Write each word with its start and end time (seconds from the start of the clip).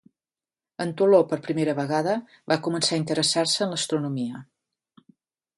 En 0.85 0.93
Toló, 1.01 1.19
per 1.33 1.39
primera 1.49 1.75
vegada, 1.81 2.17
va 2.53 2.59
començar 2.69 2.97
a 2.97 3.01
interessar-se 3.03 3.65
en 3.67 3.75
l'astronomia. 3.77 4.43